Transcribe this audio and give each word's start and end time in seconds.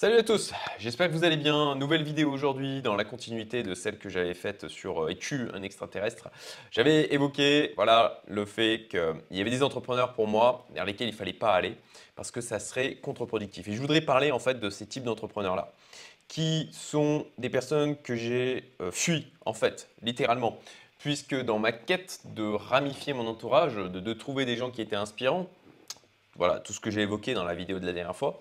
Salut 0.00 0.16
à 0.16 0.22
tous, 0.22 0.54
j'espère 0.78 1.08
que 1.08 1.12
vous 1.12 1.24
allez 1.24 1.36
bien. 1.36 1.74
Nouvelle 1.74 2.02
vidéo 2.02 2.32
aujourd'hui 2.32 2.80
dans 2.80 2.96
la 2.96 3.04
continuité 3.04 3.62
de 3.62 3.74
celle 3.74 3.98
que 3.98 4.08
j'avais 4.08 4.32
faite 4.32 4.66
sur 4.68 5.10
EQ, 5.10 5.34
euh, 5.34 5.50
un 5.52 5.62
extraterrestre. 5.62 6.30
J'avais 6.70 7.12
évoqué 7.12 7.74
voilà, 7.76 8.22
le 8.26 8.46
fait 8.46 8.86
qu'il 8.88 9.20
y 9.30 9.42
avait 9.42 9.50
des 9.50 9.62
entrepreneurs 9.62 10.14
pour 10.14 10.26
moi 10.26 10.66
vers 10.72 10.86
lesquels 10.86 11.08
il 11.08 11.10
ne 11.10 11.16
fallait 11.18 11.34
pas 11.34 11.52
aller 11.52 11.76
parce 12.16 12.30
que 12.30 12.40
ça 12.40 12.58
serait 12.58 12.94
contre-productif. 12.94 13.68
Et 13.68 13.74
je 13.74 13.78
voudrais 13.78 14.00
parler 14.00 14.32
en 14.32 14.38
fait 14.38 14.58
de 14.58 14.70
ces 14.70 14.86
types 14.86 15.04
d'entrepreneurs-là 15.04 15.70
qui 16.28 16.70
sont 16.72 17.26
des 17.36 17.50
personnes 17.50 17.94
que 17.98 18.16
j'ai 18.16 18.72
euh, 18.80 18.90
fui 18.90 19.26
en 19.44 19.52
fait, 19.52 19.90
littéralement. 20.00 20.58
Puisque 21.00 21.38
dans 21.38 21.58
ma 21.58 21.72
quête 21.72 22.20
de 22.24 22.44
ramifier 22.44 23.12
mon 23.12 23.26
entourage, 23.26 23.74
de, 23.74 24.00
de 24.00 24.12
trouver 24.14 24.46
des 24.46 24.56
gens 24.56 24.70
qui 24.70 24.80
étaient 24.80 24.96
inspirants, 24.96 25.46
voilà 26.36 26.58
tout 26.58 26.72
ce 26.72 26.80
que 26.80 26.90
j'ai 26.90 27.02
évoqué 27.02 27.34
dans 27.34 27.44
la 27.44 27.54
vidéo 27.54 27.78
de 27.78 27.84
la 27.84 27.92
dernière 27.92 28.16
fois, 28.16 28.40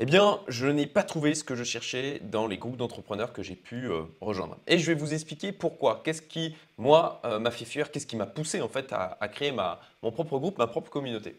eh 0.00 0.06
bien, 0.06 0.38
je 0.46 0.66
n'ai 0.66 0.86
pas 0.86 1.02
trouvé 1.02 1.34
ce 1.34 1.42
que 1.42 1.56
je 1.56 1.64
cherchais 1.64 2.20
dans 2.22 2.46
les 2.46 2.56
groupes 2.56 2.76
d'entrepreneurs 2.76 3.32
que 3.32 3.42
j'ai 3.42 3.56
pu 3.56 3.90
euh, 3.90 4.02
rejoindre. 4.20 4.56
Et 4.68 4.78
je 4.78 4.86
vais 4.86 4.94
vous 4.94 5.12
expliquer 5.12 5.50
pourquoi. 5.50 6.02
Qu'est-ce 6.04 6.22
qui, 6.22 6.54
moi, 6.76 7.20
euh, 7.24 7.40
m'a 7.40 7.50
fait 7.50 7.64
fuir? 7.64 7.90
Qu'est-ce 7.90 8.06
qui 8.06 8.14
m'a 8.14 8.26
poussé, 8.26 8.60
en 8.60 8.68
fait, 8.68 8.92
à, 8.92 9.28
créer 9.28 9.50
ma, 9.50 9.80
mon 10.04 10.12
propre 10.12 10.38
groupe, 10.38 10.56
ma 10.56 10.68
propre 10.68 10.88
communauté? 10.88 11.34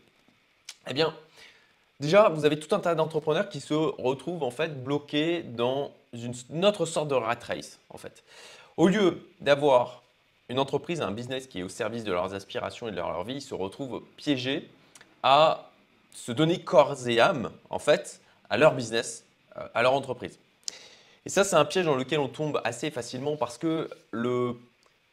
Eh 0.90 0.94
bien, 0.94 1.16
déjà, 2.02 2.28
vous 2.28 2.44
avez 2.44 2.60
tout 2.60 2.76
un 2.76 2.80
tas 2.80 2.96
d'entrepreneurs 2.96 3.48
qui 3.48 3.62
se 3.62 3.74
retrouvent, 3.74 4.44
en 4.44 4.52
fait, 4.52 4.84
bloqués 4.84 5.42
dans 5.42 5.92
une, 6.12 6.66
autre 6.66 6.86
sorte 6.86 7.08
de 7.08 7.16
rat 7.16 7.40
race, 7.42 7.80
en 7.90 7.98
fait. 7.98 8.26
Au 8.76 8.90
lieu 8.90 9.26
d'avoir 9.40 10.04
une 10.50 10.60
entreprise, 10.60 11.00
un 11.00 11.12
business 11.12 11.48
qui 11.48 11.60
est 11.60 11.64
au 11.64 11.70
service 11.70 12.04
de 12.04 12.12
leurs 12.12 12.34
aspirations 12.34 12.90
et 12.90 12.92
de 12.92 12.98
leur 12.98 13.24
vie, 13.24 13.36
ils 13.36 13.42
se 13.42 13.54
retrouvent 13.54 14.04
piégés 14.18 14.70
à 15.24 15.70
se 16.14 16.34
donner 16.34 16.62
corps 16.62 17.08
et 17.08 17.22
âme, 17.22 17.52
en 17.70 17.80
fait, 17.80 18.20
à 18.50 18.58
leur 18.58 18.76
business, 18.76 19.26
euh, 19.58 19.68
à 19.74 19.82
leur 19.82 19.94
entreprise. 19.94 20.40
Et 21.26 21.30
ça, 21.30 21.44
c'est 21.44 21.56
un 21.56 21.66
piège 21.66 21.86
dans 21.86 21.96
lequel 21.96 22.20
on 22.20 22.28
tombe 22.28 22.62
assez 22.64 22.92
facilement 22.92 23.36
parce 23.38 23.58
que 23.58 23.90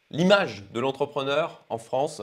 l'image 0.09 0.63
de 0.73 0.79
l'entrepreneur 0.79 1.63
en 1.69 1.77
France, 1.77 2.21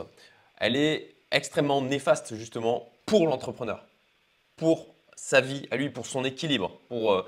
elle 0.59 0.77
est 0.77 1.15
extrêmement 1.31 1.83
néfaste 1.83 2.35
justement 2.37 2.89
pour 3.07 3.27
l'entrepreneur, 3.27 3.85
pour 4.57 4.87
sa 5.17 5.41
vie 5.41 5.67
à 5.71 5.77
lui, 5.77 5.91
pour 5.91 6.07
son 6.07 6.25
équilibre, 6.25 6.73
pour 6.89 7.13
euh, 7.13 7.25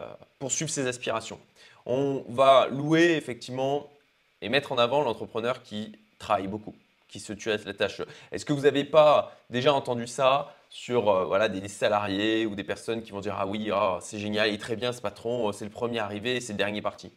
euh, 0.00 0.06
poursuivre 0.38 0.70
ses 0.70 0.86
aspirations. 0.86 1.40
On 1.86 2.24
va 2.28 2.68
louer 2.70 3.16
effectivement 3.16 3.90
et 4.40 4.48
mettre 4.48 4.72
en 4.72 4.78
avant 4.78 5.02
l'entrepreneur 5.02 5.62
qui 5.62 5.98
travaille 6.18 6.46
beaucoup, 6.46 6.74
qui 7.08 7.20
se 7.20 7.32
tue 7.32 7.50
à 7.50 7.56
la 7.56 7.74
tâche. 7.74 8.02
Est-ce 8.30 8.44
que 8.44 8.52
vous 8.52 8.62
n'avez 8.62 8.84
pas 8.84 9.32
déjà 9.50 9.72
entendu 9.72 10.06
ça 10.06 10.54
sur 10.68 11.08
euh, 11.08 11.24
voilà, 11.24 11.48
des, 11.48 11.66
salariés 11.68 12.46
ou 12.46 12.54
des 12.54 12.64
personnes 12.64 13.02
qui 13.02 13.12
vont 13.12 13.20
dire 13.20 13.36
Ah 13.38 13.46
oui, 13.46 13.70
ah, 13.72 13.98
c'est 14.00 14.18
génial, 14.18 14.48
il 14.48 14.54
est 14.54 14.58
très 14.58 14.76
bien 14.76 14.92
ce 14.92 15.00
patron, 15.00 15.48
euh, 15.48 15.52
c'est 15.52 15.64
le 15.64 15.70
premier 15.70 15.98
arrivé, 15.98 16.40
c'est 16.40 16.52
le 16.52 16.58
dernier 16.58 16.82
parti. 16.82 17.10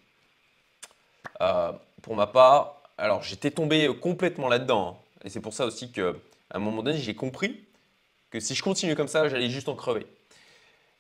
Euh, 1.41 1.71
pour 2.01 2.15
ma 2.15 2.27
part, 2.27 2.81
alors 2.97 3.23
j'étais 3.23 3.51
tombé 3.51 3.89
complètement 3.99 4.47
là-dedans. 4.47 4.97
Hein. 4.99 5.19
et 5.25 5.29
c'est 5.29 5.41
pour 5.41 5.53
ça 5.53 5.65
aussi 5.65 5.91
qu'à 5.91 6.13
un 6.51 6.59
moment 6.59 6.83
donné, 6.83 6.97
j'ai 6.97 7.15
compris 7.15 7.65
que 8.29 8.39
si 8.39 8.55
je 8.55 8.63
continue 8.63 8.95
comme 8.95 9.07
ça, 9.07 9.27
j'allais 9.27 9.49
juste 9.49 9.69
en 9.69 9.75
crever. 9.75 10.07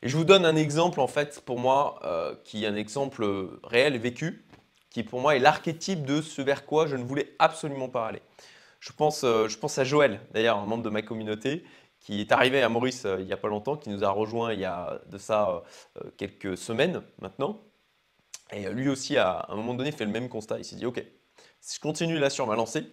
Et 0.01 0.09
je 0.09 0.17
vous 0.17 0.25
donne 0.25 0.45
un 0.45 0.55
exemple 0.55 0.99
en 0.99 1.07
fait 1.07 1.41
pour 1.45 1.59
moi 1.59 1.99
qui 2.43 2.63
est 2.63 2.67
un 2.67 2.75
exemple 2.75 3.23
réel, 3.63 3.97
vécu, 3.99 4.43
qui 4.89 5.03
pour 5.03 5.21
moi 5.21 5.35
est 5.35 5.39
l'archétype 5.39 6.05
de 6.05 6.21
ce 6.21 6.41
vers 6.41 6.65
quoi 6.65 6.87
je 6.87 6.95
ne 6.95 7.03
voulais 7.03 7.35
absolument 7.37 7.87
pas 7.87 8.07
aller. 8.07 8.21
Je 8.79 8.91
pense, 8.91 9.21
je 9.21 9.57
pense 9.57 9.77
à 9.77 9.83
Joël, 9.83 10.19
d'ailleurs, 10.31 10.57
un 10.57 10.65
membre 10.65 10.81
de 10.81 10.89
ma 10.89 11.03
communauté, 11.03 11.63
qui 12.01 12.19
est 12.19 12.31
arrivé 12.31 12.61
à 12.61 12.69
Maurice 12.69 13.05
euh, 13.05 13.17
il 13.19 13.25
n'y 13.25 13.33
a 13.33 13.37
pas 13.37 13.47
longtemps, 13.47 13.77
qui 13.77 13.89
nous 13.89 14.03
a 14.03 14.09
rejoint 14.09 14.53
il 14.53 14.59
y 14.59 14.65
a 14.65 14.99
de 15.07 15.17
ça 15.17 15.63
euh, 15.97 16.09
quelques 16.17 16.57
semaines 16.57 17.01
maintenant. 17.19 17.61
Et 18.51 18.69
lui 18.69 18.89
aussi, 18.89 19.17
à 19.17 19.45
un 19.47 19.55
moment 19.55 19.73
donné, 19.73 19.93
fait 19.93 20.03
le 20.03 20.11
même 20.11 20.27
constat. 20.27 20.57
Il 20.57 20.65
s'est 20.65 20.75
dit, 20.75 20.85
OK, 20.85 21.01
si 21.61 21.75
je 21.75 21.79
continue 21.79 22.19
là 22.19 22.29
sur 22.29 22.45
ma 22.47 22.57
lancée, 22.57 22.85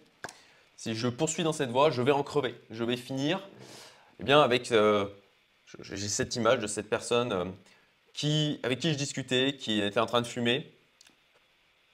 si 0.77 0.95
je 0.95 1.09
poursuis 1.09 1.43
dans 1.43 1.53
cette 1.53 1.71
voie, 1.71 1.91
je 1.91 2.01
vais 2.01 2.13
en 2.13 2.23
crever. 2.23 2.55
Je 2.71 2.85
vais 2.85 2.97
finir 2.97 3.41
eh 4.21 4.25
bien, 4.25 4.41
avec... 4.41 4.71
Euh, 4.71 5.07
j'ai 5.81 6.09
cette 6.09 6.37
image 6.37 6.61
de 6.61 6.67
cette 6.67 6.89
personne 6.89 7.53
qui, 8.15 8.59
avec 8.63 8.79
qui 8.79 8.93
je 8.93 8.97
discutais, 8.97 9.57
qui 9.59 9.81
était 9.81 10.01
en 10.01 10.07
train 10.07 10.23
de 10.23 10.27
fumer, 10.27 10.73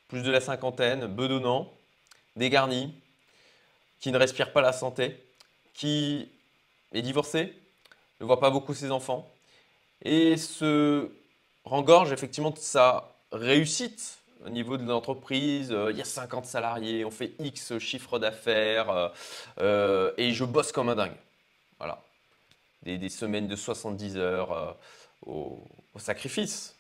plus 0.09 0.23
de 0.23 0.31
la 0.31 0.41
cinquantaine, 0.41 1.07
bedonnant, 1.07 1.73
dégarni, 2.37 2.95
qui 3.99 4.13
ne 4.13 4.19
respire 4.19 4.53
pas 4.53 4.61
la 4.61 4.73
santé, 4.73 5.25
qui 5.73 6.29
est 6.95 7.03
divorcé, 7.03 7.53
ne 8.21 8.27
voit 8.27 8.41
pas 8.41 8.51
beaucoup 8.51 8.73
ses 8.73 8.91
enfants, 8.91 9.31
et 10.03 10.37
se 10.37 11.11
rengorge 11.65 12.13
effectivement 12.13 12.51
de 12.51 12.59
sa 12.59 13.15
réussite 13.33 14.19
au 14.45 14.51
niveau 14.51 14.77
de 14.77 14.85
l'entreprise. 14.85 15.73
Euh, 15.73 15.91
il 15.91 15.99
y 15.99 16.01
a 16.01 16.05
50 16.05 16.47
salariés, 16.47 17.05
on 17.05 17.11
fait 17.11 17.33
X 17.39 17.79
chiffre 17.79 18.19
d'affaires, 18.19 18.91
euh, 18.91 19.09
euh, 19.59 20.13
et 20.17 20.33
je 20.33 20.45
bosse 20.45 20.73
comme 20.73 20.89
un 20.89 20.95
dingue. 20.95 21.17
Voilà. 21.79 22.03
Des, 22.83 23.09
semaines 23.09 23.49
de 23.49 23.57
70 23.57 24.19
heures 24.19 24.77
au, 25.25 25.67
sacrifice 25.97 26.77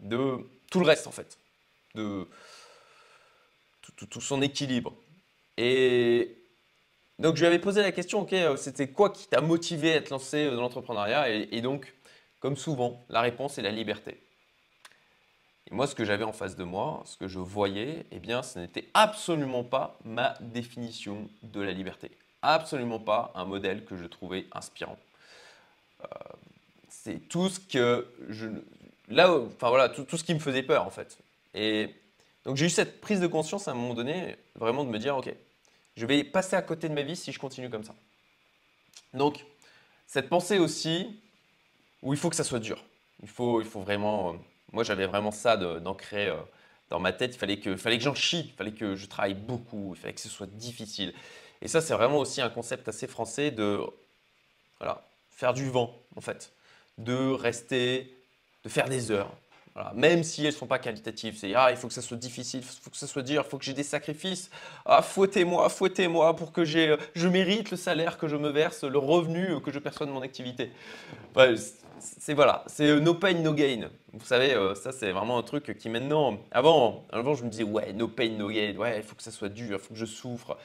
de 0.00 0.38
tout 0.70 0.78
le 0.78 0.84
reste 0.84 1.06
en 1.06 1.10
fait, 1.10 1.38
de 1.94 2.28
tout, 3.96 4.06
tout 4.06 4.20
son 4.20 4.42
équilibre. 4.42 4.94
Et 5.56 6.37
donc 7.18 7.34
je 7.34 7.40
lui 7.40 7.46
avais 7.46 7.58
posé 7.58 7.82
la 7.82 7.92
question, 7.92 8.20
ok, 8.20 8.32
euh, 8.32 8.56
c'était 8.56 8.88
quoi 8.88 9.10
qui 9.10 9.26
t'a 9.26 9.40
motivé 9.40 9.94
à 9.94 10.00
te 10.00 10.10
lancer 10.10 10.46
euh, 10.46 10.54
dans 10.54 10.60
l'entrepreneuriat 10.60 11.28
et, 11.28 11.60
donc, 11.60 11.92
comme 12.40 12.56
souvent, 12.56 13.04
la 13.08 13.20
réponse 13.20 13.58
est 13.58 13.62
la 13.62 13.72
liberté. 13.72 14.20
Et 15.70 15.74
moi, 15.74 15.86
ce 15.86 15.94
que 15.94 16.04
j'avais 16.04 16.24
en 16.24 16.32
face 16.32 16.56
de 16.56 16.64
moi, 16.64 17.02
ce 17.04 17.16
que 17.16 17.26
je 17.26 17.40
voyais, 17.40 18.06
eh 18.12 18.20
bien, 18.20 18.42
ce 18.42 18.60
n'était 18.60 18.88
absolument 18.94 19.64
pas 19.64 19.98
ma 20.04 20.34
définition 20.40 21.28
de 21.42 21.60
la 21.60 21.72
liberté. 21.72 22.10
Absolument 22.40 23.00
pas 23.00 23.32
un 23.34 23.44
modèle 23.44 23.84
que 23.84 23.96
je 23.96 24.04
trouvais 24.04 24.46
inspirant. 24.52 24.96
Euh, 26.04 26.06
c'est 26.88 27.28
tout 27.28 27.48
ce 27.48 27.58
que 27.58 28.06
je, 28.28 28.46
là, 29.08 29.32
enfin 29.32 29.68
voilà, 29.68 29.88
tout, 29.88 30.04
tout, 30.04 30.16
ce 30.16 30.24
qui 30.24 30.34
me 30.34 30.38
faisait 30.38 30.62
peur 30.62 30.86
en 30.86 30.90
fait. 30.90 31.18
Et 31.54 31.94
donc 32.44 32.56
j'ai 32.56 32.66
eu 32.66 32.70
cette 32.70 33.00
prise 33.00 33.20
de 33.20 33.26
conscience 33.26 33.66
à 33.66 33.72
un 33.72 33.74
moment 33.74 33.94
donné, 33.94 34.36
vraiment 34.54 34.84
de 34.84 34.90
me 34.90 34.98
dire, 34.98 35.16
ok, 35.16 35.34
je 35.98 36.06
vais 36.06 36.22
passer 36.22 36.54
à 36.54 36.62
côté 36.62 36.88
de 36.88 36.94
ma 36.94 37.02
vie 37.02 37.16
si 37.16 37.32
je 37.32 37.40
continue 37.40 37.68
comme 37.68 37.82
ça. 37.82 37.94
Donc, 39.14 39.44
cette 40.06 40.28
pensée 40.28 40.58
aussi, 40.58 41.20
où 42.02 42.12
il 42.12 42.18
faut 42.18 42.30
que 42.30 42.36
ça 42.36 42.44
soit 42.44 42.60
dur. 42.60 42.84
Il 43.20 43.28
faut, 43.28 43.60
vraiment. 43.74 44.30
Euh, 44.30 44.36
moi, 44.72 44.84
j'avais 44.84 45.06
vraiment 45.06 45.32
ça 45.32 45.56
d'ancrer 45.56 46.28
euh, 46.28 46.36
dans 46.88 47.00
ma 47.00 47.12
tête. 47.12 47.34
Il 47.34 47.38
fallait 47.38 47.58
que, 47.58 47.76
fallait 47.76 47.98
que 47.98 48.04
j'en 48.04 48.14
chie, 48.14 48.44
il 48.46 48.52
fallait 48.52 48.72
que 48.72 48.94
je 48.94 49.06
travaille 49.06 49.34
beaucoup, 49.34 49.94
il 49.96 50.00
fallait 50.00 50.14
que 50.14 50.20
ce 50.20 50.28
soit 50.28 50.46
difficile. 50.46 51.12
Et 51.62 51.66
ça, 51.66 51.80
c'est 51.80 51.94
vraiment 51.94 52.18
aussi 52.18 52.40
un 52.40 52.48
concept 52.48 52.86
assez 52.86 53.08
français 53.08 53.50
de 53.50 53.80
voilà, 54.78 55.04
faire 55.32 55.52
du 55.52 55.68
vent, 55.68 55.98
en 56.14 56.20
fait. 56.20 56.52
De 56.98 57.32
rester, 57.32 58.16
de 58.62 58.68
faire 58.68 58.88
des 58.88 59.10
heures, 59.10 59.32
même 59.94 60.22
si 60.22 60.42
elles 60.42 60.52
ne 60.52 60.58
sont 60.58 60.66
pas 60.66 60.78
qualitatives. 60.78 61.36
C'est 61.36 61.54
ah, 61.54 61.70
il 61.70 61.76
faut 61.76 61.88
que 61.88 61.94
ça 61.94 62.02
soit 62.02 62.16
difficile, 62.16 62.60
il 62.60 62.82
faut 62.82 62.90
que 62.90 62.96
ça 62.96 63.06
soit 63.06 63.22
dur, 63.22 63.42
il 63.46 63.50
faut 63.50 63.58
que 63.58 63.64
j'ai 63.64 63.74
des 63.74 63.82
sacrifices. 63.82 64.50
Ah, 64.84 65.02
fouettez-moi, 65.02 65.68
fouettez-moi 65.68 66.34
pour 66.36 66.52
que 66.52 66.64
je 66.64 67.28
mérite 67.28 67.70
le 67.70 67.76
salaire 67.76 68.18
que 68.18 68.28
je 68.28 68.36
me 68.36 68.50
verse, 68.50 68.84
le 68.84 68.98
revenu 68.98 69.60
que 69.60 69.70
je 69.72 69.78
perçois 69.78 70.06
de 70.06 70.12
mon 70.12 70.22
activité. 70.22 70.72
c'est 72.00 72.34
voilà, 72.34 72.64
c'est 72.66 73.00
no 73.00 73.14
pain, 73.14 73.34
no 73.34 73.54
gain. 73.54 73.90
Vous 74.12 74.26
savez, 74.26 74.54
euh, 74.54 74.74
ça 74.74 74.92
c'est 74.92 75.12
vraiment 75.12 75.38
un 75.38 75.42
truc 75.42 75.76
qui 75.78 75.88
maintenant, 75.88 76.38
avant, 76.50 77.06
avant 77.10 77.34
je 77.34 77.44
me 77.44 77.50
disais 77.50 77.64
ouais, 77.64 77.92
no 77.92 78.08
pain, 78.08 78.30
no 78.30 78.48
gain, 78.48 78.76
ouais, 78.76 78.98
il 78.98 79.02
faut 79.02 79.14
que 79.14 79.22
ça 79.22 79.30
soit 79.30 79.48
dur, 79.48 79.78
il 79.78 79.78
faut 79.78 79.94
que 79.94 80.00
je 80.00 80.06
souffre. 80.06 80.56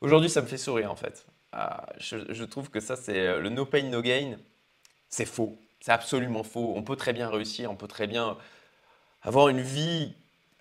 Aujourd'hui, 0.00 0.30
ça 0.30 0.42
me 0.42 0.46
fait 0.46 0.58
sourire 0.58 0.92
en 0.92 0.96
fait. 0.96 1.26
Ah, 1.52 1.86
je 1.98 2.44
trouve 2.44 2.70
que 2.70 2.80
ça 2.80 2.96
c'est 2.96 3.18
euh, 3.18 3.40
le 3.40 3.48
no 3.48 3.64
pain, 3.64 3.82
no 3.84 4.02
gain, 4.02 4.36
c'est 5.08 5.24
faux. 5.24 5.56
C'est 5.80 5.92
absolument 5.92 6.42
faux. 6.42 6.72
On 6.76 6.82
peut 6.82 6.96
très 6.96 7.12
bien 7.12 7.28
réussir, 7.28 7.70
on 7.70 7.76
peut 7.76 7.88
très 7.88 8.06
bien 8.06 8.36
avoir 9.22 9.48
une 9.48 9.60
vie 9.60 10.12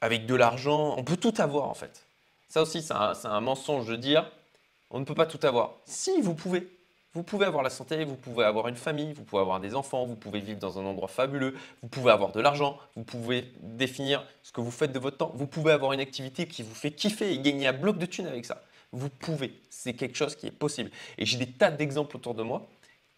avec 0.02 0.26
de 0.26 0.36
l'argent. 0.36 0.96
On 0.98 1.04
peut 1.04 1.18
tout 1.18 1.34
avoir 1.38 1.70
en 1.70 1.74
fait. 1.74 2.04
Ça 2.50 2.62
aussi, 2.62 2.82
c'est 2.82 2.94
un, 2.94 3.42
mensonge 3.42 3.88
de 3.88 3.96
dire 3.96 4.30
on 4.90 5.00
ne 5.00 5.06
peut 5.06 5.16
pas 5.16 5.26
tout 5.26 5.46
avoir. 5.46 5.74
Si, 5.86 6.22
vous 6.22 6.34
pouvez. 6.34 6.68
Vous 7.14 7.24
pouvez 7.24 7.46
avoir 7.46 7.64
la 7.64 7.72
santé, 7.72 8.06
vous 8.06 8.16
pouvez 8.16 8.46
avoir 8.46 8.68
une 8.68 8.76
famille, 8.76 9.12
vous 9.12 9.24
pouvez 9.24 9.42
avoir 9.42 9.60
des 9.60 9.74
enfants, 9.74 10.06
vous 10.06 10.16
pouvez 10.16 10.40
vivre 10.40 10.60
dans 10.60 10.78
un 10.78 10.86
endroit 10.86 11.08
fabuleux, 11.08 11.56
vous 11.82 11.88
pouvez 11.88 12.12
avoir 12.12 12.32
de 12.32 12.40
l'argent, 12.40 12.78
vous 12.96 13.04
pouvez 13.04 13.52
définir 13.60 14.24
ce 14.44 14.52
que 14.52 14.62
vous 14.62 14.70
faites 14.70 14.92
de 14.92 15.00
votre 15.00 15.18
temps, 15.18 15.32
vous 15.34 15.48
pouvez 15.48 15.72
avoir 15.72 15.94
une 15.94 16.00
activité 16.00 16.48
qui 16.48 16.62
vous 16.62 16.76
fait 16.76 16.92
kiffer 16.92 17.34
et 17.34 17.40
gagner 17.40 17.66
un 17.68 17.74
bloc 17.74 17.98
de 17.98 18.06
thunes 18.06 18.28
avec 18.28 18.46
ça. 18.46 18.62
Vous 18.92 19.10
pouvez, 19.10 19.60
c'est 19.72 19.94
quelque 19.94 20.16
chose 20.16 20.36
qui 20.36 20.46
est 20.46 20.52
possible. 20.52 20.92
Et 21.18 21.26
j'ai 21.26 21.38
des 21.38 21.48
tas 21.48 21.72
d'exemples 21.72 22.18
autour 22.18 22.36
de 22.36 22.44
moi 22.44 22.68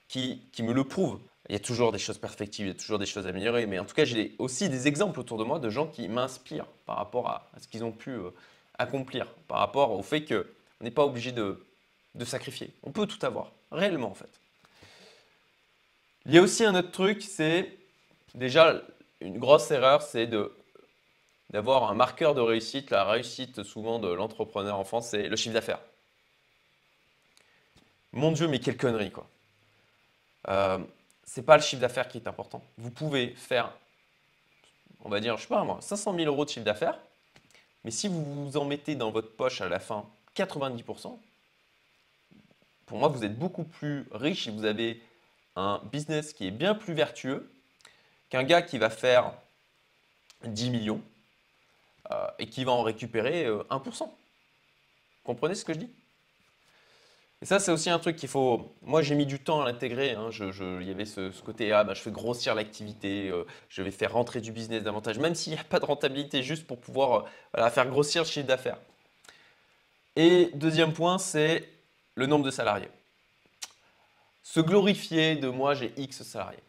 qui, 0.09 0.41
me 0.59 0.73
le 0.73 0.83
prouvent. 0.83 1.19
Il 1.47 1.53
y 1.53 1.55
a 1.55 1.59
toujours 1.59 1.93
des 1.93 1.97
choses 1.97 2.17
perfectibles, 2.17 2.67
il 2.67 2.73
y 2.73 2.75
a 2.75 2.79
toujours 2.79 2.99
des 2.99 3.05
choses 3.05 3.25
à 3.25 3.29
améliorer, 3.29 3.65
mais 3.65 3.79
en 3.79 3.85
tout 3.85 3.95
cas, 3.95 4.03
j'ai 4.03 4.35
aussi 4.37 4.67
des 4.67 4.87
exemples 4.87 5.19
autour 5.19 5.37
de 5.37 5.45
moi 5.45 5.59
de 5.59 5.69
gens 5.69 5.87
qui 5.87 6.09
m'inspirent 6.09 6.67
par 6.85 6.97
rapport 6.97 7.29
à, 7.29 7.49
ce 7.59 7.67
qu'ils 7.67 7.83
ont 7.83 7.93
pu 7.93 8.11
euh, 8.11 8.29
accomplir, 8.77 9.27
par 9.47 9.59
rapport 9.59 9.93
au 9.93 10.03
fait 10.03 10.25
qu'on 10.25 10.43
n'est 10.81 10.91
pas 10.91 11.05
obligé 11.05 11.31
de 11.31 11.57
sacrifier. 12.25 12.71
On 12.83 12.91
peut 12.91 13.07
tout 13.07 13.25
avoir, 13.25 13.51
réellement 13.71 14.11
en 14.11 14.15
fait. 14.15 14.29
Il 16.25 16.35
y 16.35 16.37
a 16.37 16.41
aussi 16.41 16.63
un 16.63 16.75
autre 16.75 16.91
truc, 16.91 17.23
c'est 17.23 17.75
déjà, 18.35 18.81
une 19.21 19.39
grosse 19.39 19.71
erreur, 19.71 20.01
c'est 20.01 20.29
d'avoir 21.49 21.89
un 21.89 21.95
marqueur 21.95 22.35
de 22.35 22.41
réussite. 22.41 22.91
La 22.91 23.03
réussite 23.03 23.63
souvent 23.63 23.99
de 23.99 24.09
l'entrepreneur 24.09 24.77
en 24.77 24.83
France, 24.83 25.09
c'est 25.09 25.27
le 25.27 25.35
chiffre 25.35 25.53
d'affaires. 25.53 25.79
Mon 28.13 28.31
Dieu, 28.31 28.47
mais 28.47 28.59
quelle 28.59 28.77
connerie 28.77 29.11
quoi. 29.11 29.27
Euh, 30.47 30.79
c'est 31.23 31.43
pas 31.43 31.57
le 31.57 31.61
chiffre 31.61 31.81
d'affaires 31.81 32.07
qui 32.07 32.17
est 32.17 32.27
important. 32.27 32.63
Vous 32.77 32.91
pouvez 32.91 33.29
faire, 33.35 33.71
on 35.01 35.09
va 35.09 35.19
dire, 35.19 35.37
je 35.37 35.43
sais 35.43 35.47
pas 35.47 35.63
moi, 35.63 35.79
500 35.81 36.15
000 36.15 36.25
euros 36.25 36.45
de 36.45 36.49
chiffre 36.49 36.65
d'affaires, 36.65 36.97
mais 37.83 37.91
si 37.91 38.07
vous 38.07 38.23
vous 38.23 38.57
en 38.57 38.65
mettez 38.65 38.95
dans 38.95 39.11
votre 39.11 39.31
poche 39.35 39.61
à 39.61 39.69
la 39.69 39.79
fin 39.79 40.05
90%, 40.35 41.17
pour 42.85 42.97
moi, 42.97 43.07
vous 43.07 43.23
êtes 43.23 43.37
beaucoup 43.37 43.63
plus 43.63 44.07
riche 44.11 44.47
et 44.47 44.51
vous 44.51 44.65
avez 44.65 45.01
un 45.55 45.81
business 45.91 46.33
qui 46.33 46.47
est 46.47 46.51
bien 46.51 46.73
plus 46.73 46.93
vertueux 46.93 47.51
qu'un 48.29 48.43
gars 48.43 48.61
qui 48.61 48.77
va 48.77 48.89
faire 48.89 49.33
10 50.43 50.71
millions 50.71 51.01
euh, 52.11 52.27
et 52.39 52.47
qui 52.47 52.63
va 52.63 52.71
en 52.71 52.81
récupérer 52.81 53.45
1%. 53.45 54.03
Euh, 54.03 54.05
Comprenez 55.23 55.53
ce 55.53 55.63
que 55.63 55.73
je 55.73 55.79
dis? 55.79 55.89
Et 57.41 57.45
ça, 57.45 57.59
c'est 57.59 57.71
aussi 57.71 57.89
un 57.89 57.99
truc 57.99 58.17
qu'il 58.17 58.27
faut. 58.27 58.75
Moi, 58.81 59.01
j'ai 59.01 59.15
mis 59.15 59.25
du 59.25 59.39
temps 59.39 59.61
à 59.61 59.65
l'intégrer. 59.65 60.11
Hein. 60.11 60.29
il 60.81 60.87
y 60.87 60.91
avait 60.91 61.05
ce, 61.05 61.31
côté 61.41 61.71
ah, 61.71 61.85
bah, 61.85 61.93
je 61.93 62.01
fais 62.01 62.11
grossir 62.11 62.53
l'activité, 62.53 63.29
euh, 63.29 63.45
je 63.69 63.81
vais 63.81 63.91
faire 63.91 64.11
rentrer 64.11 64.41
du 64.41 64.51
business 64.51 64.83
davantage, 64.83 65.19
même 65.19 65.35
s'il 65.35 65.53
n'y 65.53 65.59
a 65.59 65.63
pas 65.63 65.79
de 65.79 65.85
rentabilité, 65.85 66.43
juste 66.43 66.67
pour 66.67 66.79
pouvoir 66.79 67.25
faire 67.71 67.87
grossir 67.87 68.23
le 68.23 68.27
chiffre 68.27 68.47
d'affaires. 68.47 68.77
Et 70.17 70.51
deuxième 70.53 70.91
point, 70.91 71.17
c'est 71.17 71.69
le 72.15 72.25
nombre 72.25 72.43
de 72.43 72.51
salariés. 72.51 72.89
Se 74.43 74.59
glorifier 74.59 75.35
de 75.35 75.47
moi, 75.47 75.75
j'ai 75.75 75.93
X 75.95 76.23
salariés. 76.23 76.59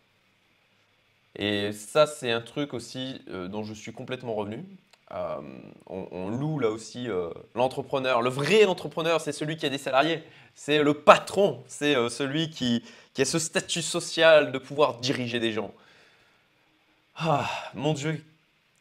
Et 1.36 1.72
ça, 1.72 2.06
c'est 2.06 2.30
un 2.30 2.40
truc 2.40 2.74
aussi 2.74 3.20
euh, 3.28 3.48
dont 3.48 3.64
je 3.64 3.72
suis 3.74 3.92
complètement 3.92 4.34
revenu. 4.34 4.64
Euh, 5.12 5.40
on, 5.86 6.30
loue 6.30 6.60
là 6.60 6.70
aussi 6.70 7.08
euh, 7.08 7.30
l'entrepreneur. 7.54 8.22
Le 8.22 8.30
vrai 8.30 8.64
entrepreneur, 8.64 9.20
c'est 9.20 9.32
celui 9.32 9.56
qui 9.56 9.66
a 9.66 9.68
des 9.68 9.78
salariés. 9.78 10.22
C'est 10.54 10.82
le 10.82 10.94
patron. 10.94 11.62
C'est 11.66 11.94
celui 12.08 12.50
qui, 12.50 12.84
a 13.18 13.24
ce 13.24 13.38
statut 13.38 13.82
social 13.82 14.52
de 14.52 14.58
pouvoir 14.58 14.98
diriger 14.98 15.40
des 15.40 15.52
gens. 15.52 15.72
Ah, 17.16 17.50
mon 17.74 17.92
Dieu, 17.92 18.24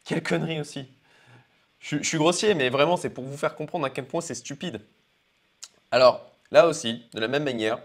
quelle 0.04 0.22
connerie 0.22 0.60
aussi. 0.60 0.86
Je, 1.80 2.02
suis 2.02 2.18
grossier, 2.18 2.54
mais 2.54 2.68
vraiment, 2.68 2.96
c'est 2.96 3.10
pour 3.10 3.24
vous 3.24 3.36
faire 3.36 3.54
comprendre 3.54 3.86
à 3.86 3.90
quel 3.90 4.06
point 4.06 4.20
c'est 4.20 4.34
stupide. 4.34 4.80
Alors, 5.90 6.24
là 6.50 6.66
aussi, 6.66 7.04
de 7.12 7.20
la 7.20 7.28
même 7.28 7.44
manière, 7.44 7.78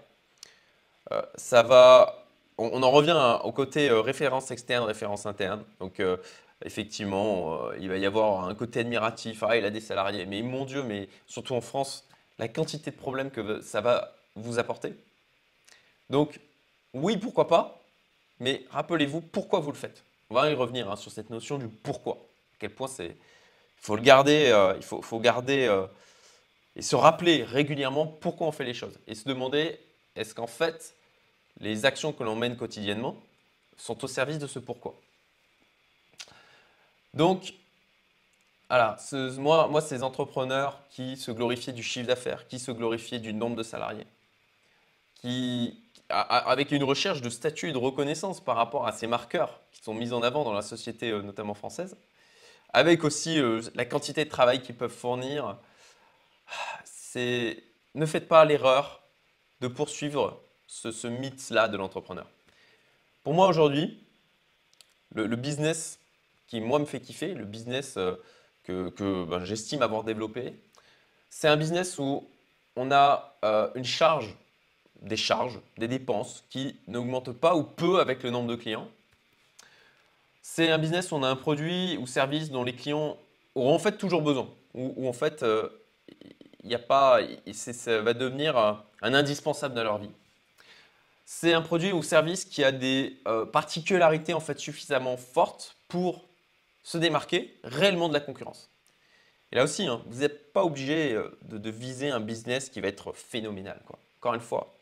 ça 1.36 1.64
va 1.64 2.26
on, 2.58 2.84
en 2.84 2.92
revient 2.92 3.40
au 3.44 3.52
côté 3.52 3.90
euh, 3.90 4.02
référence 4.02 4.52
externe, 4.52 4.84
référence 4.84 5.26
interne. 5.26 5.64
Donc, 5.80 6.00
euh, 6.00 6.18
effectivement, 6.66 7.70
euh, 7.70 7.78
il 7.80 7.88
va 7.90 7.98
y 7.98 8.06
avoir 8.06 8.46
un 8.46 8.56
côté 8.56 8.82
admiratif. 8.82 9.44
Ah, 9.44 9.56
il 9.56 9.66
a 9.66 9.70
des 9.70 9.80
salariés. 9.80 10.26
Mais 10.26 10.42
mon 10.42 10.66
Dieu, 10.66 10.84
mais 10.84 11.08
surtout 11.28 11.56
en 11.56 11.62
France, 11.62 12.08
la 12.40 12.48
quantité 12.48 12.92
de 12.92 12.96
problèmes 12.96 13.32
que 13.32 13.62
ça 13.62 13.82
va 13.82 14.14
vous 14.36 14.60
apporter. 14.60 14.94
Donc, 16.10 16.40
oui, 16.94 17.18
pourquoi 17.18 17.48
pas, 17.48 17.82
mais 18.40 18.66
rappelez-vous 18.72 19.22
pourquoi 19.22 19.60
vous 19.60 19.72
le 19.72 19.78
faites. 19.78 20.04
On 20.30 20.36
va 20.36 20.50
y 20.50 20.54
revenir 20.54 20.92
hein, 20.92 20.96
sur 20.96 21.12
cette 21.12 21.30
notion 21.30 21.58
du 21.58 21.68
pourquoi. 21.68 22.16
À 22.16 22.58
quel 22.60 22.72
point 22.72 22.88
c'est. 22.88 23.08
Il 23.08 23.86
faut 23.86 23.96
le 23.96 24.02
garder, 24.02 24.52
il 24.78 24.84
faut, 24.84 25.02
faut 25.02 25.20
garder 25.20 25.70
et 26.76 26.82
se 26.82 26.96
rappeler 26.96 27.44
régulièrement 27.44 28.08
pourquoi 28.08 28.48
on 28.48 28.52
fait 28.52 28.64
les 28.64 28.74
choses. 28.74 28.98
Et 29.08 29.14
se 29.14 29.28
demander 29.30 29.80
est-ce 30.16 30.34
qu'en 30.34 30.48
fait, 30.48 30.96
les 31.60 31.86
actions 31.86 32.12
que 32.12 32.24
l'on 32.24 32.36
mène 32.36 32.58
quotidiennement 32.58 33.16
sont 33.78 34.04
au 34.04 34.08
service 34.08 34.40
de 34.40 34.48
ce 34.48 34.60
pourquoi? 34.60 34.96
Donc, 37.16 37.54
voilà, 38.70 38.98
moi, 39.38 39.82
ces 39.82 40.04
entrepreneurs 40.04 40.80
qui 40.90 41.18
se 41.18 41.32
glorifiaient 41.32 41.74
du 41.74 41.84
chiffre 41.84 42.08
d'affaires, 42.08 42.48
qui 42.48 42.60
se 42.60 42.72
glorifiaient 42.72 43.20
du 43.20 43.34
nombre 43.34 43.56
de 43.56 43.64
salariés, 43.64 44.08
qui, 45.16 45.80
avec 46.10 46.72
une 46.72 46.84
recherche 46.84 47.22
de 47.22 47.30
statut 47.30 47.70
et 47.70 47.74
de 47.74 47.78
reconnaissance 47.78 48.44
par 48.44 48.56
rapport 48.56 48.86
à 48.86 48.92
ces 48.92 49.08
marqueurs 49.08 49.60
qui 49.72 49.82
sont 49.82 49.94
mis 49.94 50.14
en 50.14 50.22
avant 50.22 50.44
dans 50.44 50.54
la 50.54 50.62
société, 50.62 51.12
euh, 51.12 51.22
notamment 51.22 51.54
française, 51.54 51.98
avec 52.74 53.04
aussi 53.04 53.40
euh, 53.40 53.62
la 53.76 53.86
quantité 53.86 54.26
de 54.26 54.30
travail 54.30 54.62
qu'ils 54.62 54.76
peuvent 54.76 54.92
fournir, 54.92 55.58
ne 57.16 58.06
faites 58.06 58.28
pas 58.28 58.44
l'erreur 58.44 59.02
de 59.62 59.68
poursuivre 59.68 60.42
ce, 60.68 61.08
mythe-là 61.08 61.68
de 61.70 61.78
l'entrepreneur. 61.78 62.28
Pour 63.24 63.34
moi 63.34 63.48
aujourd'hui, 63.48 64.04
le, 65.14 65.36
business 65.36 66.00
qui 66.48 66.62
moi 66.62 66.80
me 66.80 66.86
fait 66.86 67.00
kiffer, 67.00 67.34
le 67.34 67.46
business 67.46 67.96
euh, 67.98 68.16
que, 68.64 69.26
ben, 69.26 69.44
j'estime 69.46 69.82
avoir 69.82 70.04
développé, 70.04 70.54
c'est 71.30 71.48
un 71.48 71.58
business 71.58 71.98
où 72.00 72.28
on 72.76 72.92
a 72.92 73.38
euh, 73.44 73.70
une 73.76 73.84
charge, 73.84 74.36
des 75.02 75.18
charges, 75.18 75.60
des 75.78 75.88
dépenses 75.88 76.44
qui 76.50 76.80
n'augmentent 76.88 77.34
pas 77.34 77.56
ou 77.56 77.64
peu 77.64 78.00
avec 78.00 78.24
le 78.24 78.30
nombre 78.30 78.50
de 78.50 78.56
clients. 78.56 78.88
C'est 80.42 80.72
un 80.72 80.78
business 80.78 81.12
où 81.12 81.16
on 81.16 81.24
a 81.24 81.30
un 81.30 81.36
produit 81.36 81.98
ou 81.98 82.08
service 82.08 82.50
dont 82.50 82.64
les 82.64 82.76
clients 82.76 83.18
auront 83.56 83.76
en 83.76 83.80
fait 83.80 83.98
toujours 83.98 84.22
besoin, 84.22 84.50
où, 84.74 85.08
en 85.08 85.14
fait 85.14 85.44
euh, 85.44 85.70
a 86.72 86.80
pas, 86.80 87.20
ça 87.52 88.02
va 88.02 88.14
devenir 88.14 88.58
un 88.58 89.14
indispensable 89.14 89.76
dans 89.76 89.84
leur 89.84 89.98
vie 90.00 90.12
c'est 91.26 91.54
un 91.54 91.62
produit 91.62 91.92
ou 91.92 92.04
service 92.04 92.46
qui 92.46 92.64
a 92.64 92.72
des 92.72 93.18
particularités 93.52 94.34
en 94.34 94.40
fait 94.40 94.60
suffisamment 94.60 95.18
fortes 95.18 95.76
pour 95.88 96.25
se 96.86 97.00
démarquer 97.00 97.58
réellement 97.64 98.08
de 98.08 98.14
la 98.14 98.20
concurrence. 98.20 98.70
Et 99.52 99.56
là 99.56 99.64
aussi, 99.64 99.88
hein, 99.88 100.04
vous 100.06 100.20
n'êtes 100.20 100.54
pas 100.54 100.64
obligé 100.64 101.14
euh, 101.14 101.36
de, 101.42 101.70
viser 101.72 102.12
un 102.12 102.20
business 102.20 102.70
qui 102.70 102.80
va 102.80 102.88
être 102.88 103.12
phénoménal. 103.12 103.82
Encore 104.20 104.36
une 104.36 104.40
fois, 104.40 104.78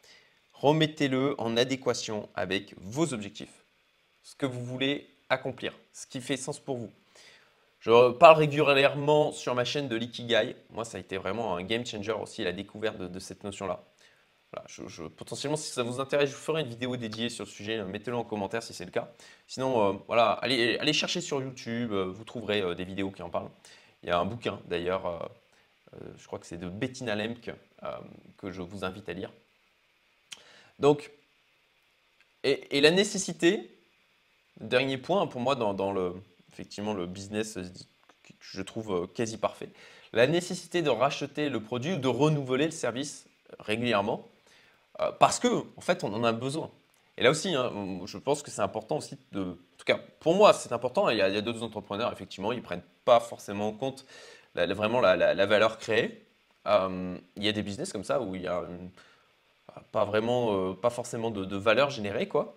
remettez-le 0.52 1.40
en 1.40 1.56
adéquation 1.56 2.30
avec 2.36 2.76
vos 2.78 3.14
objectifs, 3.14 3.64
ce 4.22 4.36
que 4.36 4.46
vous 4.46 4.64
voulez 4.66 5.10
accomplir, 5.30 5.80
ce 5.94 6.06
qui 6.06 6.20
fait 6.20 6.36
sens 6.36 6.60
pour 6.60 6.76
vous. 6.76 6.92
Je 7.80 8.12
parle 8.12 8.38
régulièrement 8.38 9.32
sur 9.32 9.56
ma 9.56 9.64
chaîne 9.64 9.88
de 9.88 9.96
l'Ikigai. 9.96 10.58
Moi, 10.72 10.84
ça 10.84 10.98
a 10.98 11.00
été 11.00 11.18
vraiment 11.18 11.56
un 11.56 11.64
game 11.64 11.86
changer 11.86 12.12
aussi, 12.12 12.44
la 12.44 12.52
découverte 12.52 12.98
de 12.98 13.20
cette 13.20 13.46
notion-là 13.46 13.82
potentiellement, 15.16 15.58
si 15.58 15.72
ça 15.72 15.84
vous 15.84 16.00
intéresse, 16.00 16.30
je 16.30 16.36
vous 16.36 16.42
ferai 16.42 16.62
une 16.62 16.68
vidéo 16.68 16.96
dédiée 16.98 17.30
sur 17.30 17.46
le 17.46 17.50
sujet. 17.50 17.84
Mettez-le 17.84 18.18
en 18.18 18.24
commentaire 18.24 18.64
si 18.64 18.74
c'est 18.74 18.86
le 18.86 18.92
cas. 18.92 19.12
Sinon, 19.48 19.90
euh, 19.90 19.98
voilà, 20.08 20.32
allez, 20.32 20.94
chercher 20.94 21.22
sur 21.22 21.42
YouTube, 21.42 21.92
euh, 21.92 22.06
vous 22.06 22.24
trouverez 22.24 22.62
euh, 22.62 22.76
des 22.76 22.84
vidéos 22.84 23.12
qui 23.12 23.22
en 23.22 23.30
parlent. 23.30 23.50
Il 24.04 24.10
y 24.10 24.12
a 24.12 24.20
un 24.20 24.26
bouquin 24.26 24.60
d'ailleurs, 24.68 25.32
je 26.18 26.28
crois 26.28 26.38
que 26.38 26.46
c'est 26.46 26.58
de 26.58 26.68
Bettina 26.68 27.16
Lemke, 27.16 27.52
que 28.38 28.52
je 28.52 28.62
vous 28.62 28.84
invite 28.84 29.08
à 29.08 29.14
lire. 29.14 29.32
Donc, 30.78 31.10
et, 32.44 32.82
la 32.82 32.92
nécessité, 32.92 33.72
dernier 34.60 34.98
point 34.98 35.26
pour 35.26 35.40
moi 35.40 35.56
dans, 35.56 35.94
le, 35.94 36.16
effectivement, 36.52 36.94
le 36.94 37.06
business 37.06 37.54
que 37.54 38.34
je 38.42 38.62
trouve 38.62 39.08
quasi 39.16 39.38
parfait, 39.38 39.70
la 40.12 40.28
nécessité 40.28 40.82
de 40.82 40.90
racheter 40.90 41.48
le 41.48 41.62
produit 41.62 41.94
ou 41.94 41.98
de 41.98 42.10
renouveler 42.10 42.66
le 42.66 42.72
service 42.72 43.26
régulièrement 43.58 44.28
euh, 45.02 45.12
parce 45.20 45.40
que, 45.40 45.48
en 45.48 45.82
fait, 45.82 46.04
on 46.04 46.14
en 46.14 46.24
a 46.24 46.32
besoin. 46.32 46.70
Et 47.18 47.24
là 47.24 47.30
aussi, 47.30 47.54
hein, 47.54 47.72
je 48.06 48.18
pense 48.18 48.42
que 48.42 48.52
c'est 48.52 48.62
important 48.62 48.98
aussi 48.98 49.18
de. 49.32 49.42
En 49.42 49.78
tout 49.78 49.86
cas, 49.86 50.00
pour 50.20 50.36
moi, 50.36 50.54
c'est 50.54 50.72
important. 50.72 51.10
Il 51.10 51.18
y 51.18 51.22
a, 51.22 51.42
d'autres 51.42 51.64
entrepreneurs, 51.64 52.12
effectivement, 52.12 52.52
ils 52.52 52.58
ne 52.58 52.64
prennent 52.64 52.84
pas 53.06 53.20
forcément 53.20 53.70
en 53.70 53.74
compte 53.74 54.06
vraiment 54.56 55.00
la, 55.02 55.46
valeur 55.46 55.78
créée. 55.78 56.26
Euh, 56.68 57.18
il 57.36 57.44
y 57.44 57.50
a 57.50 57.52
des 57.52 57.64
business 57.64 57.92
comme 57.92 58.04
ça 58.04 58.22
où 58.22 58.36
il 58.36 58.44
y 58.44 58.48
a 58.48 58.64
pas 59.92 60.06
vraiment, 60.06 60.56
euh, 60.56 60.74
pas 60.74 60.90
forcément 60.90 61.30
de, 61.32 61.56
valeur 61.58 61.90
générée, 61.90 62.28
quoi. 62.28 62.56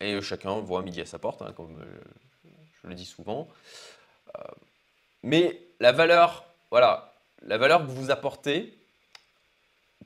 Et 0.00 0.20
chacun 0.20 0.58
voit 0.60 0.82
midi 0.82 1.00
à 1.00 1.06
sa 1.06 1.18
porte, 1.18 1.42
hein, 1.42 1.52
comme 1.56 1.78
je 2.82 2.88
le 2.88 2.94
dis 2.94 3.06
souvent. 3.06 3.48
mais 5.22 5.60
la 5.80 5.92
valeur, 5.92 6.44
voilà, 6.70 7.14
la 7.42 7.58
valeur 7.58 7.86
que 7.86 7.90
vous 7.90 8.10
apportez, 8.10 8.76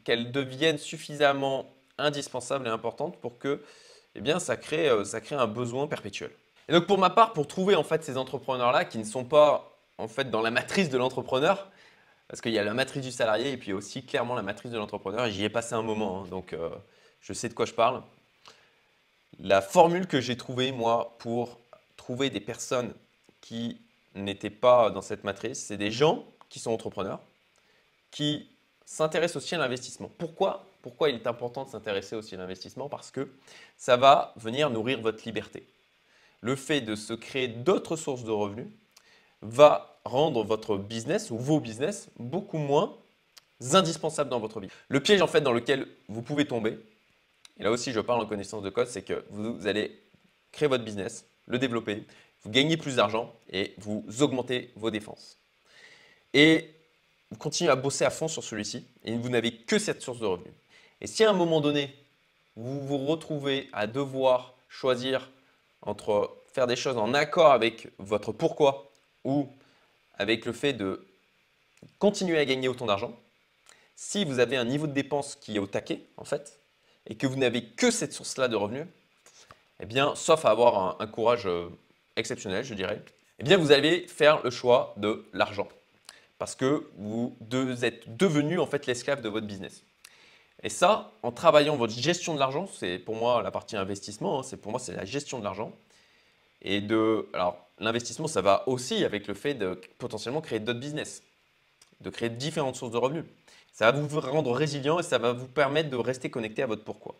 qu'elles 0.05 0.33
deviennent 0.33 0.79
suffisamment 0.79 1.67
indispensables 1.99 2.67
et 2.67 2.71
importantes 2.71 3.19
pour 3.21 3.39
que 3.39 3.63
eh 4.15 4.21
bien, 4.21 4.39
ça, 4.39 4.57
crée, 4.57 4.89
euh, 4.89 5.05
ça 5.05 5.21
crée 5.21 5.37
un 5.37 5.47
besoin 5.47 5.87
perpétuel. 5.87 6.31
Et 6.69 6.73
donc 6.73 6.87
pour 6.87 6.99
ma 6.99 7.11
part, 7.11 7.33
pour 7.33 7.47
trouver 7.47 7.77
en 7.77 7.85
fait 7.85 8.05
ces 8.05 8.17
entrepreneurs-là 8.17 8.85
qui 8.85 8.99
ne 8.99 9.05
sont 9.05 9.25
pas 9.25 9.79
en 9.97 10.09
fait 10.09 10.31
dans 10.31 10.43
la 10.43 10.51
matrice 10.51 10.91
de 10.91 10.99
l'entrepreneur, 10.99 11.71
parce 12.29 12.41
qu'il 12.41 12.53
y 12.53 12.59
a 12.59 12.65
la 12.65 12.75
matrice 12.75 13.03
du 13.03 13.11
salarié 13.11 13.53
et 13.53 13.57
puis 13.57 13.73
aussi 13.73 14.05
clairement 14.05 14.35
la 14.35 14.43
matrice 14.43 14.71
de 14.71 14.79
l'entrepreneur, 14.79 15.29
j'y 15.29 15.45
ai 15.45 15.49
passé 15.49 15.75
un 15.75 15.83
moment, 15.83 16.23
hein, 16.23 16.29
donc 16.29 16.53
euh, 16.53 16.71
je 17.21 17.33
sais 17.33 17.49
de 17.49 17.55
quoi 17.55 17.65
je 17.65 17.73
parle. 17.73 18.03
La 19.41 19.63
formule 19.63 20.07
que 20.07 20.21
j'ai 20.21 20.37
trouvée, 20.37 20.73
moi, 20.73 21.17
pour 21.19 21.59
trouver 21.97 22.29
des 22.29 22.41
personnes 22.41 22.93
qui 23.41 23.81
n'étaient 24.15 24.51
pas 24.51 24.91
dans 24.91 25.03
cette 25.03 25.25
matrice, 25.25 25.65
c'est 25.65 25.77
des 25.77 25.91
gens 25.91 26.25
qui 26.49 26.59
sont 26.59 26.73
entrepreneurs, 26.73 27.21
qui 28.11 28.51
s'intéresse 28.89 29.37
aussi 29.37 29.55
à 29.55 29.59
l'investissement. 29.59 30.11
Pourquoi 30.17 30.65
Pourquoi 30.81 31.11
il 31.11 31.17
est 31.17 31.27
important 31.27 31.65
de 31.65 31.69
s'intéresser 31.69 32.17
aussi 32.17 32.35
à 32.35 32.39
l'investissement? 32.39 32.89
Parce 32.89 33.11
que 33.11 33.29
ça 33.77 33.99
va 33.99 34.33
venir 34.37 34.71
nourrir 34.71 35.01
votre 35.03 35.23
liberté. 35.27 35.67
le 36.41 36.55
fait 36.55 36.81
de 36.81 36.95
se 36.95 37.13
créer 37.13 37.49
d'autres 37.49 37.97
sources 37.97 38.23
de 38.23 38.31
revenus 38.31 38.69
va 39.43 39.99
rendre 40.05 40.45
votre 40.45 40.77
business 40.77 41.33
ou 41.33 41.37
vos 41.37 41.59
business 41.59 42.09
beaucoup 42.17 42.59
moins 42.59 42.97
indispensables 43.73 44.31
dans 44.31 44.39
votre 44.39 44.61
vie. 44.61 44.69
Le 44.89 45.01
piège 45.01 45.21
en 45.21 45.27
fait 45.27 45.41
dans 45.41 45.53
lequel 45.53 45.89
vous 46.09 46.23
pouvez 46.23 46.47
tomber, 46.47 46.79
et 47.59 47.65
là 47.65 47.73
aussi 47.73 47.93
je 47.93 47.99
parle 47.99 48.21
en 48.21 48.27
connaissance 48.27 48.63
de 48.63 48.71
code, 48.71 48.87
c'est 48.87 49.03
que 49.03 49.25
vous 49.31 49.67
allez 49.67 50.01
créer 50.53 50.69
votre 50.69 50.85
business, 50.85 51.27
le 51.47 51.59
développer, 51.59 52.07
vous 52.45 52.51
gagnez 52.51 52.77
plus 52.77 52.97
d'argent 52.97 53.35
et 53.51 53.75
vous 53.79 54.05
augmentez 54.21 54.71
vos 54.77 54.93
défenses. 54.93 55.37
Et 56.35 56.71
vous 57.31 57.37
continuez 57.39 57.71
à 57.71 57.77
bosser 57.77 58.05
à 58.05 58.11
fond 58.11 58.29
sur 58.29 58.43
celui-ci 58.43 58.87
et 59.05 59.17
vous 59.17 59.29
n'avez 59.29 59.53
que 59.53 59.79
cette 59.79 60.03
source 60.03 60.19
de 60.19 60.27
revenus. 60.27 60.53
Et 61.01 61.07
si 61.07 61.25
à 61.25 61.31
un 61.31 61.35
moment 61.35 61.61
donné, 61.61 61.95
vous 62.57 62.81
vous 62.87 62.99
retrouvez 62.99 63.69
à 63.73 63.87
devoir 63.87 64.55
choisir 64.69 65.31
entre 65.83 66.37
faire 66.53 66.67
des 66.67 66.77
choses 66.77 66.97
en 66.97 67.15
accord 67.15 67.53
avec 67.53 67.89
votre 67.99 68.33
pourquoi 68.33 68.91
ou 69.25 69.49
avec 70.15 70.45
le 70.45 70.53
fait 70.53 70.73
de 70.73 71.07
continuer 71.99 72.39
à 72.39 72.45
gagner 72.45 72.69
autant 72.69 72.87
d'argent, 72.87 73.15
si 73.95 74.25
vous 74.25 74.39
avez 74.39 74.57
un 74.57 74.65
niveau 74.65 74.87
de 74.87 74.93
dépense 74.93 75.37
qui 75.37 75.57
est 75.57 75.59
au 75.59 75.67
taquet, 75.67 76.03
en 76.17 76.25
fait, 76.25 76.59
et 77.07 77.17
que 77.17 77.27
vous 77.27 77.37
n'avez 77.37 77.65
que 77.65 77.91
cette 77.91 78.13
source-là 78.13 78.49
de 78.49 78.57
revenus, 78.57 78.87
eh 79.81 79.87
bien, 79.87 80.15
sauf 80.15 80.45
à 80.45 80.51
avoir 80.51 81.01
un, 81.01 81.07
courage 81.07 81.47
euh, 81.47 81.69
exceptionnel, 82.17 82.65
je 82.65 82.75
dirais, 82.75 83.03
eh 83.39 83.45
bien, 83.45 83.57
vous 83.57 83.73
allez 83.73 84.07
faire 84.09 84.43
le 84.43 84.51
choix 84.51 84.95
de 84.97 85.25
l'argent. 85.33 85.69
Parce 86.39 86.55
que 86.55 86.89
vous 86.97 87.37
êtes 87.83 88.17
devenu, 88.17 88.59
en 88.59 88.67
fait, 88.67 88.87
l'esclave 88.87 89.21
de 89.21 89.29
votre 89.29 89.47
business. 89.47 89.83
Et 90.63 90.69
ça, 90.69 91.13
en 91.23 91.31
travaillant 91.31 91.77
votre 91.77 91.93
gestion 91.93 92.35
de 92.35 92.41
l'argent, 92.41 92.69
c'est 92.73 92.99
pour 92.99 93.15
moi 93.15 93.43
la 93.43 93.51
partie 93.51 93.77
investissement, 93.77 94.41
hein, 94.41 94.43
c'est 94.43 94.57
pour 94.57 94.73
moi 94.73 94.81
c'est 94.81 94.95
la 94.95 95.05
gestion 95.05 95.39
de 95.39 95.45
l'argent. 95.45 95.73
Et 96.63 96.81
de, 96.81 97.29
alors 97.33 97.65
l'investissement, 97.79 98.27
ça 98.27 98.43
va 98.43 98.65
aussi 98.69 99.05
avec 99.05 99.29
le 99.29 99.35
fait 99.35 99.55
de 99.55 99.81
potentiellement 99.99 100.41
créer 100.41 100.59
d'autres 100.59 100.81
business, 100.81 101.23
de 102.01 102.11
créer 102.11 102.29
différentes 102.29 102.75
sources 102.75 102.91
de 102.91 102.97
revenus. 102.97 103.25
Ça 103.73 103.93
va 103.93 104.01
vous 104.01 104.21
rendre 104.21 104.51
résilient 104.53 104.99
et 104.99 105.05
ça 105.05 105.19
va 105.19 105.33
vous 105.33 105.47
permettre 105.47 105.91
de 105.91 105.97
rester 105.97 106.31
connecté 106.31 106.63
à 106.63 106.67
votre 106.67 106.83
pourquoi. 106.83 107.15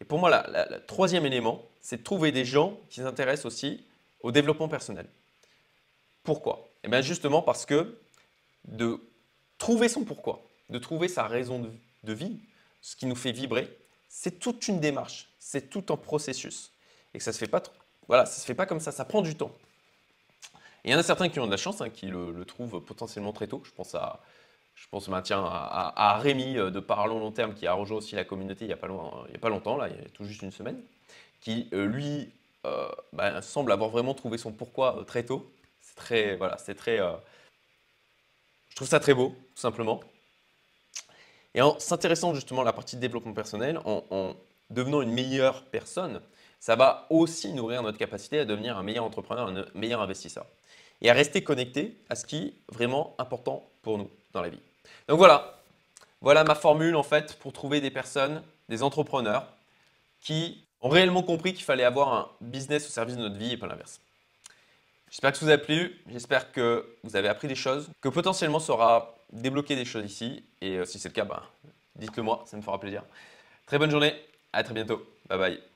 Et 0.00 0.04
pour 0.04 0.20
moi, 0.20 0.44
le 0.46 0.78
troisième 0.86 1.26
élément, 1.26 1.62
c'est 1.80 1.96
de 1.96 2.02
trouver 2.04 2.30
des 2.30 2.44
gens 2.44 2.78
qui 2.90 3.00
s'intéressent 3.00 3.46
aussi 3.46 3.84
au 4.20 4.30
développement 4.30 4.68
personnel. 4.68 5.06
Pourquoi? 6.22 6.68
Eh 6.84 6.88
bien 6.88 7.00
justement 7.00 7.42
parce 7.42 7.66
que 7.66 7.96
de 8.66 9.00
trouver 9.58 9.88
son 9.88 10.04
pourquoi, 10.04 10.42
de 10.68 10.78
trouver 10.78 11.08
sa 11.08 11.26
raison 11.26 11.70
de 12.04 12.12
vie, 12.12 12.38
ce 12.82 12.96
qui 12.96 13.06
nous 13.06 13.16
fait 13.16 13.32
vibrer, 13.32 13.76
c'est 14.08 14.38
toute 14.38 14.68
une 14.68 14.80
démarche, 14.80 15.28
c'est 15.38 15.70
tout 15.70 15.84
un 15.92 15.96
processus. 15.96 16.72
Et 17.14 17.20
ça 17.20 17.30
ne 17.30 17.32
se 17.32 17.38
fait 17.38 17.48
pas 17.48 17.62
voilà, 18.08 18.24
ça 18.26 18.40
se 18.40 18.46
fait 18.46 18.54
pas 18.54 18.66
comme 18.66 18.80
ça, 18.80 18.92
ça 18.92 19.04
prend 19.04 19.20
du 19.20 19.34
temps. 19.34 19.50
Il 20.84 20.92
y 20.92 20.94
en 20.94 20.98
a 20.98 21.02
certains 21.02 21.28
qui 21.28 21.40
ont 21.40 21.46
de 21.46 21.50
la 21.50 21.56
chance, 21.56 21.80
hein, 21.80 21.90
qui 21.90 22.06
le, 22.06 22.44
trouvent 22.44 22.80
potentiellement 22.80 23.32
très 23.32 23.48
tôt. 23.48 23.62
Je 23.64 23.72
pense 23.72 23.94
à, 23.96 24.20
je 24.76 24.86
pense 24.88 25.08
bah, 25.08 25.22
à, 25.28 26.18
Rémi 26.18 26.56
euh, 26.56 26.70
de 26.70 26.78
Parlons 26.78 27.18
Long 27.18 27.32
Terme 27.32 27.54
qui 27.54 27.66
a 27.66 27.72
rejoint 27.72 27.98
aussi 27.98 28.14
la 28.14 28.24
communauté 28.24 28.64
il 28.66 28.68
n'y 28.68 28.74
a, 28.74 28.76
pas 28.76 28.88
il 29.28 29.34
a 29.34 29.38
pas 29.38 29.48
longtemps, 29.48 29.76
là, 29.76 29.88
il 29.88 29.96
y 29.96 29.98
a 29.98 30.08
tout 30.10 30.24
juste 30.24 30.42
une 30.42 30.52
semaine, 30.52 30.80
qui 31.40 31.68
euh, 31.72 31.86
lui 31.86 32.30
euh, 32.64 32.88
bah, 33.12 33.42
semble 33.42 33.72
avoir 33.72 33.90
vraiment 33.90 34.14
trouvé 34.14 34.38
son 34.38 34.52
pourquoi 34.52 35.04
très 35.06 35.24
tôt. 35.24 35.50
C'est 35.80 35.96
très, 35.96 36.36
voilà, 36.36 36.58
c'est 36.58 36.74
très, 36.74 37.00
je 38.76 38.80
trouve 38.80 38.88
ça 38.88 39.00
très 39.00 39.14
beau, 39.14 39.30
tout 39.54 39.60
simplement. 39.62 40.00
Et 41.54 41.62
en 41.62 41.78
s'intéressant 41.78 42.34
justement 42.34 42.60
à 42.60 42.64
la 42.66 42.74
partie 42.74 42.96
de 42.96 43.00
développement 43.00 43.32
personnel, 43.32 43.80
en, 43.86 44.34
devenant 44.68 45.00
une 45.00 45.12
meilleure 45.12 45.64
personne, 45.64 46.20
ça 46.60 46.76
va 46.76 47.06
aussi 47.08 47.54
nourrir 47.54 47.82
notre 47.82 47.96
capacité 47.96 48.38
à 48.38 48.44
devenir 48.44 48.76
un 48.76 48.82
meilleur 48.82 49.04
entrepreneur, 49.04 49.48
un 49.48 49.64
meilleur 49.74 50.02
investisseur. 50.02 50.44
Et 51.00 51.08
à 51.08 51.14
rester 51.14 51.42
connecté 51.42 51.96
à 52.10 52.16
ce 52.16 52.26
qui 52.26 52.36
est 52.36 52.54
vraiment 52.70 53.14
important 53.16 53.66
pour 53.80 53.96
nous 53.96 54.10
dans 54.34 54.42
la 54.42 54.50
vie. 54.50 54.60
Donc 55.08 55.16
voilà, 55.16 55.62
voilà 56.20 56.44
ma 56.44 56.54
formule 56.54 56.96
en 56.96 57.02
fait 57.02 57.38
pour 57.38 57.54
trouver 57.54 57.80
des 57.80 57.90
personnes, 57.90 58.42
des 58.68 58.82
entrepreneurs 58.82 59.46
qui 60.20 60.62
ont 60.82 60.90
réellement 60.90 61.22
compris 61.22 61.54
qu'il 61.54 61.64
fallait 61.64 61.84
avoir 61.84 62.12
un 62.12 62.28
business 62.42 62.86
au 62.86 62.90
service 62.90 63.16
de 63.16 63.22
notre 63.22 63.38
vie 63.38 63.52
et 63.52 63.56
pas 63.56 63.68
l'inverse. 63.68 64.02
J'espère 65.10 65.32
que 65.32 65.38
ça 65.38 65.46
vous 65.46 65.52
a 65.52 65.58
plu, 65.58 66.02
j'espère 66.10 66.52
que 66.52 66.96
vous 67.04 67.16
avez 67.16 67.28
appris 67.28 67.48
des 67.48 67.54
choses, 67.54 67.88
que 68.00 68.08
potentiellement 68.08 68.58
ça 68.58 68.72
aura 68.72 69.14
débloqué 69.32 69.76
des 69.76 69.84
choses 69.84 70.04
ici. 70.04 70.44
Et 70.60 70.78
euh, 70.78 70.84
si 70.84 70.98
c'est 70.98 71.08
le 71.08 71.14
cas, 71.14 71.24
ben, 71.24 71.42
dites-le 71.94 72.22
moi, 72.22 72.44
ça 72.46 72.56
me 72.56 72.62
fera 72.62 72.78
plaisir. 72.80 73.02
Très 73.66 73.78
bonne 73.78 73.90
journée, 73.90 74.14
à 74.52 74.62
très 74.62 74.74
bientôt. 74.74 75.06
Bye 75.28 75.38
bye. 75.38 75.75